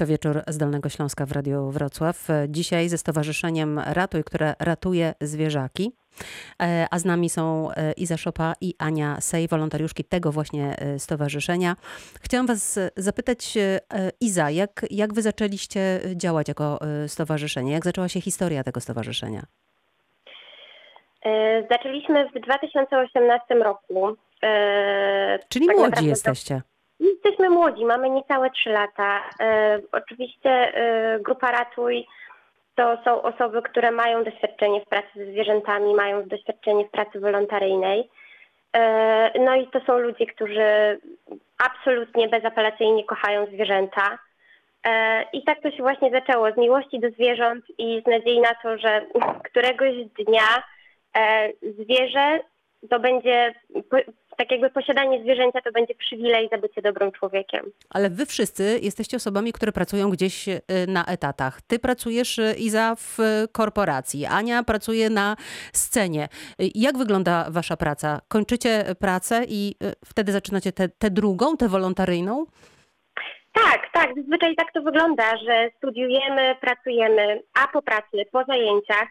[0.00, 2.28] To wieczór z Dolnego Śląska w Radiu Wrocław.
[2.48, 5.92] Dzisiaj ze Stowarzyszeniem Ratuj, które ratuje zwierzaki.
[6.62, 10.98] E, A z nami są e, Iza Szopa i Ania Sej, wolontariuszki tego właśnie e,
[10.98, 11.76] stowarzyszenia.
[12.22, 13.58] Chciałam Was zapytać,
[14.20, 17.72] Iza, jak, jak Wy zaczęliście działać jako stowarzyszenie?
[17.72, 19.42] Jak zaczęła się historia tego stowarzyszenia?
[21.70, 24.16] Zaczęliśmy w 2018 roku.
[25.48, 26.62] Czyli tak młodzi to- jesteście.
[27.00, 29.20] Jesteśmy młodzi, mamy niecałe 3 lata.
[29.40, 32.06] E, Oczywiście e, Grupa Ratuj
[32.74, 38.10] to są osoby, które mają doświadczenie w pracy ze zwierzętami, mają doświadczenie w pracy wolontaryjnej.
[38.72, 40.98] E, No i to są ludzie, którzy
[41.58, 44.18] absolutnie bezapelacyjnie kochają zwierzęta.
[44.86, 48.54] E, I tak to się właśnie zaczęło, z miłości do zwierząt i z nadziei na
[48.62, 49.06] to, że
[49.50, 50.62] któregoś dnia
[51.16, 52.40] e, zwierzę
[52.90, 53.54] to będzie,
[54.40, 57.72] tak jakby posiadanie zwierzęcia to będzie przywilej za bycie dobrym człowiekiem.
[57.90, 61.62] Ale Wy wszyscy jesteście osobami, które pracują gdzieś e, na etatach.
[61.62, 63.18] Ty pracujesz, e, Iza, w
[63.52, 64.26] korporacji.
[64.26, 65.36] Ania pracuje na
[65.72, 66.24] scenie.
[66.24, 66.28] E,
[66.74, 68.20] Jak wygląda Wasza praca?
[68.28, 72.46] Kończycie pracę i wtedy zaczynacie tę drugą, tę wolontaryjną?
[73.52, 79.08] Tak, tak, zazwyczaj tak to wygląda, że studiujemy, pracujemy, a po pracy, po zajęciach,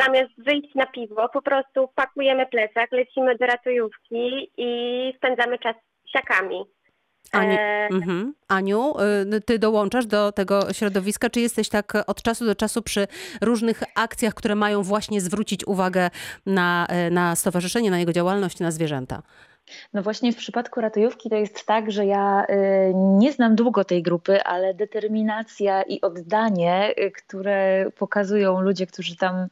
[0.00, 6.10] zamiast wyjść na piwo, po prostu pakujemy plecak, lecimy do ratujówki i spędzamy czas z
[6.10, 6.64] siakami.
[7.32, 8.34] Ani, E, mhm.
[8.48, 8.94] Aniu,
[9.36, 13.06] y, ty dołączasz do tego środowiska, czy jesteś tak od czasu do czasu przy
[13.40, 16.10] różnych akcjach, które mają właśnie zwrócić uwagę
[16.46, 19.22] na, e, na stowarzyszenie, na jego działalność, na zwierzęta?
[19.94, 24.02] No właśnie w przypadku ratujówki to jest tak, że ja y, nie znam długo tej
[24.02, 29.46] grupy, ale determinacja i oddanie, y, które pokazują ludzie, którzy tam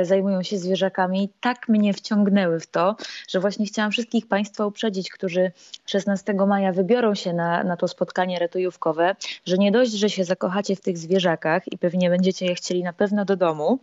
[0.00, 2.96] y, zajmują się zwierzakami, tak mnie wciągnęły w to,
[3.28, 5.52] że właśnie chciałam wszystkich Państwa uprzedzić, którzy
[5.86, 9.16] 16 maja wybiorą się na, na to spotkanie ratujówkowe,
[9.46, 12.92] że nie dość, że się zakochacie w tych zwierzakach i pewnie będziecie je chcieli na
[12.92, 13.78] pewno do domu,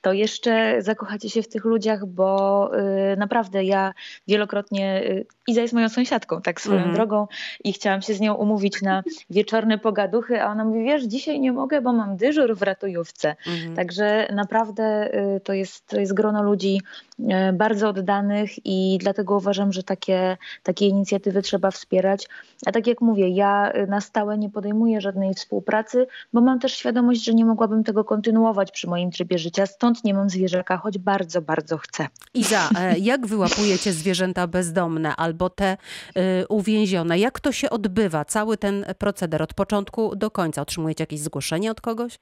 [0.00, 2.70] to jeszcze zakochacie się w tych ludziach, bo
[3.16, 3.94] naprawdę ja
[4.28, 5.02] wielokrotnie
[5.46, 6.94] Iza jest moją sąsiadką, tak swoją Mhm.
[6.94, 7.26] drogą
[7.64, 11.52] i chciałam się z nią umówić na wieczorne pogaduchy, a ona mówi, wiesz, dzisiaj nie
[11.52, 13.36] mogę, bo mam dyżur w ratujówce.
[13.46, 13.76] Mhm.
[13.76, 16.80] Także naprawdę y, to jest, to jest grono ludzi
[17.20, 22.28] y, bardzo oddanych i dlatego uważam, że takie, takie inicjatywy trzeba wspierać.
[22.66, 26.74] A tak jak mówię, ja y, na stałe nie podejmuję żadnej współpracy, bo mam też
[26.74, 30.98] świadomość, że nie mogłabym tego kontynuować przy moim trybie życia, stąd nie mam zwierzaka, choć
[30.98, 32.06] bardzo, bardzo chcę.
[32.34, 35.76] Iza, e, jak wyłapujecie zwierzęta bezdomne albo te
[36.16, 37.18] y, uwięzione?
[37.18, 40.62] Jak to się odbywa, cały ten proceder od początku do końca?
[40.62, 42.18] Otrzymujecie jakieś zgłoszenie od kogoś?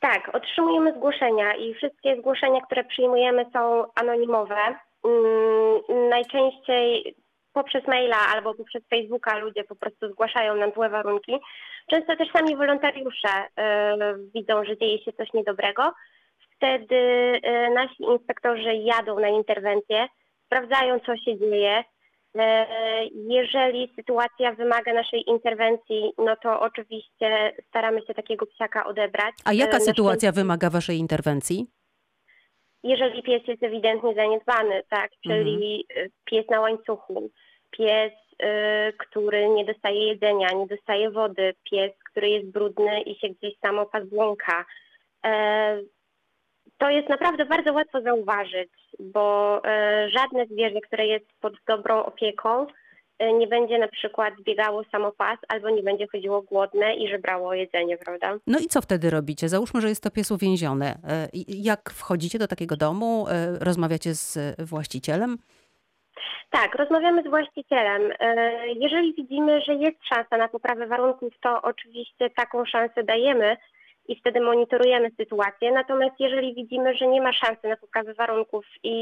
[0.00, 4.56] Tak, otrzymujemy zgłoszenia i wszystkie zgłoszenia, które przyjmujemy są anonimowe.
[5.04, 7.14] Mm, Najczęściej
[7.52, 11.38] poprzez maila albo poprzez Facebooka ludzie po prostu zgłaszają nam złe warunki.
[11.90, 13.96] Często też sami wolontariusze e,
[14.34, 15.92] widzą, że dzieje się coś niedobrego.
[16.56, 16.96] Wtedy
[17.42, 20.06] e, nasi inspektorzy jadą na interwencję,
[20.56, 21.84] sprawdzają, co się dzieje.
[22.38, 22.66] E,
[23.14, 29.34] Jeżeli sytuacja wymaga naszej interwencji, no to oczywiście staramy się takiego psiaka odebrać.
[29.44, 31.66] A E, jaka na sytuacja wymaga waszej interwencji?
[32.84, 37.30] jeżeli pies jest ewidentnie zaniedbany, tak, czyli y, pies na łańcuchu,
[37.70, 38.46] pies, y,
[38.98, 44.08] który nie dostaje jedzenia, nie dostaje wody, pies, który jest brudny i się gdzieś samopas
[44.08, 44.64] błąka.
[46.82, 48.70] To jest naprawdę bardzo łatwo zauważyć,
[49.00, 52.66] bo e, żadne zwierzę, które jest pod dobrą opieką,
[53.18, 57.98] e, nie będzie na przykład biegało samopas albo nie będzie chodziło głodne i żebrało jedzenie,
[57.98, 58.34] prawda?
[58.46, 59.48] No i co wtedy robicie?
[59.48, 60.86] Załóżmy, że jest to pies uwięziony.
[60.86, 63.26] E, Jak wchodzicie do takiego domu?
[63.60, 64.38] Rozmawiacie z
[64.70, 65.38] właścicielem?
[66.50, 68.02] Tak, rozmawiamy z właścicielem.
[68.76, 73.56] Jeżeli widzimy, że jest szansa na poprawę warunków, to oczywiście taką szansę dajemy
[74.08, 75.72] i wtedy monitorujemy sytuację.
[75.72, 78.96] Natomiast jeżeli widzimy, że nie ma szansy na poprawę warunków i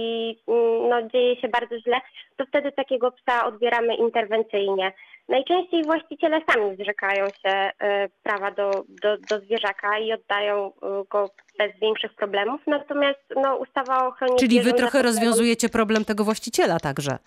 [0.49, 2.01] mm, no, dzieje się bardzo źle,
[2.37, 4.93] to wtedy takiego psa odbieramy interwencyjnie.
[5.29, 8.71] Najczęściej właściciele sami zrzekają się e, prawa do,
[9.03, 10.71] do, do zwierzaka i oddają e,
[11.11, 12.61] go bez większych problemów.
[12.67, 17.19] Natomiast no, ustawa o ochronie Czyli wy trochę rozwiązujecie problem tego właściciela także.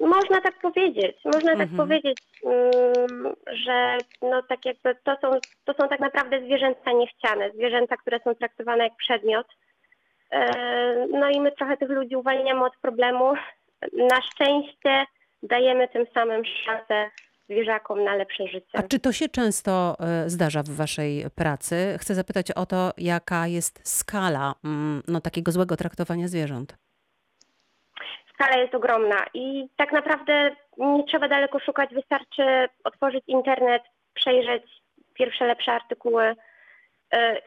[0.00, 1.76] Można tak powiedzieć, można tak Mhm.
[1.76, 5.30] powiedzieć, mm, że no tak jakby to są,
[5.64, 9.46] to są tak naprawdę zwierzęta niechciane, zwierzęta, które są traktowane jak przedmiot.
[10.30, 13.32] E, No i my trochę tych ludzi uwalniamy od problemu.
[13.96, 15.04] Na szczęście
[15.42, 17.10] dajemy tym samym szansę
[17.48, 18.66] zwierzakom na lepsze życie.
[18.78, 21.96] A czy to się często e, zdarza w waszej pracy?
[22.00, 26.76] Chcę zapytać o to, jaka jest skala mm, no, takiego złego traktowania zwierząt.
[28.40, 33.82] Skala jest ogromna i tak naprawdę nie trzeba daleko szukać, wystarczy otworzyć internet,
[34.14, 34.62] przejrzeć
[35.14, 36.36] pierwsze lepsze artykuły.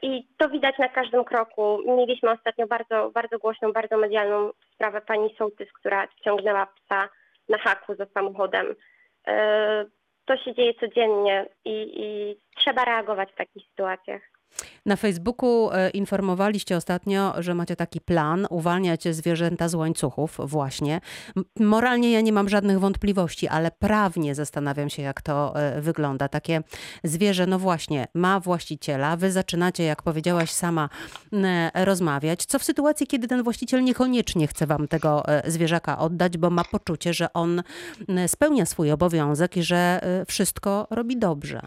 [0.01, 1.79] I to widać na każdym kroku.
[1.85, 7.09] Mieliśmy ostatnio bardzo, bardzo głośną, bardzo medialną sprawę pani Sołtys, która wciągnęła psa
[7.49, 8.75] na haku za samochodem.
[10.25, 14.32] To się dzieje codziennie i, i trzeba reagować w takich sytuacjach.
[14.85, 21.01] Na Facebooku e, informowaliście ostatnio, że macie taki plan uwalniać zwierzęta z łańcuchów właśnie.
[21.59, 26.27] Moralnie ja nie mam żadnych wątpliwości, ale prawnie zastanawiam się, jak to e, wygląda.
[26.27, 26.63] Takie
[27.03, 29.17] zwierzę, no właśnie, ma właściciela.
[29.17, 30.89] Wy zaczynacie, jak powiedziałaś sama,
[31.73, 32.45] rozmawiać.
[32.45, 36.63] Co w sytuacji, kiedy ten właściciel niekoniecznie chce wam tego e, zwierzaka oddać, bo ma
[36.63, 37.63] poczucie, że on
[38.27, 41.61] spełnia swój obowiązek i że wszystko robi dobrze?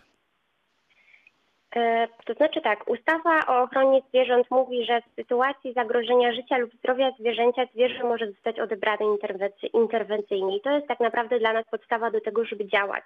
[1.77, 6.71] E, to znaczy tak, ustawa o ochronie zwierząt mówi, że w sytuacji zagrożenia życia lub
[6.75, 11.65] zdrowia zwierzęcia zwierzę może zostać odebrane interwency, interwencyjnie i to jest tak naprawdę dla nas
[11.71, 13.05] podstawa do tego, żeby działać.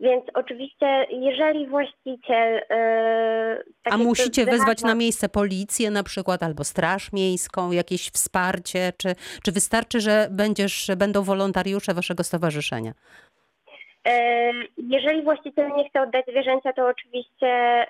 [0.00, 2.54] Więc oczywiście, jeżeli właściciel.
[2.54, 9.14] Yy, A musicie wezwać na miejsce policję na przykład, albo straż miejską, jakieś wsparcie, czy,
[9.42, 12.92] czy wystarczy, że będziesz, będą wolontariusze waszego stowarzyszenia?
[14.76, 17.86] Jeżeli właściciel nie chce oddać zwierzęcia, to oczywiście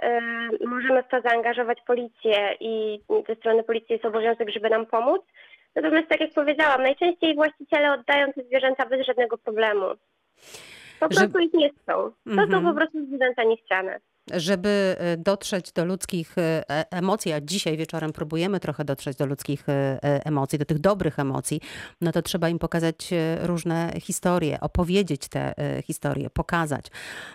[0.67, 5.23] możemy w to zaangażować policję i ze strony policji jest obowiązek, żeby nam pomóc.
[5.75, 9.87] Natomiast tak jak powiedziałam, najczęściej właściciele oddają te zwierzęta bez żadnego problemu.
[11.01, 11.93] Po prostu ich nie chcą.
[12.25, 12.65] To są mhm.
[12.65, 14.01] po prostu zwierzęta niechciane
[14.35, 19.27] żeby e, dotrzeć do ludzkich e, e, emocji, a dzisiaj wieczorem próbujemy trochę dotrzeć do
[19.27, 19.67] ludzkich
[20.03, 21.61] emocji, do tych dobrych emocji,
[22.01, 23.11] no to trzeba im pokazać
[23.43, 25.55] różne historie, opowiedzieć te
[25.85, 26.87] historie, pokazać.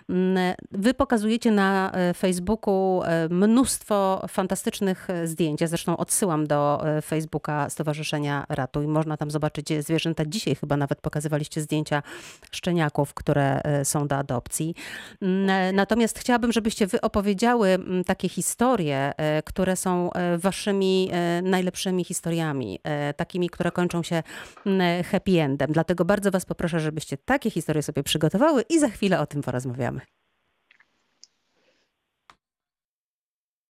[0.08, 5.60] Mm, wy pokazujecie na Facebooku mnóstwo fantastycznych zdjęć.
[5.60, 8.86] Ja zresztą odsyłam do Facebooka Stowarzyszenia Ratuj.
[8.86, 10.24] Można tam zobaczyć zwierzęta.
[10.26, 12.02] Dzisiaj chyba nawet pokazywaliście zdjęcia
[12.50, 14.74] szczeniaków, które są do adopcji.
[15.22, 21.42] Mm, natomiast chciałabym, żebyście wy opowiedziały mm, takie historie, e, które są e, waszymi e,
[21.42, 22.80] najlepszymi historiami,
[23.16, 24.22] takimi, które kończą się
[24.66, 25.72] mm, happy endem.
[25.72, 30.00] Dlatego bardzo was poproszę, żebyście takie historie sobie przygotowały i za chwilę o tym porozmawiamy.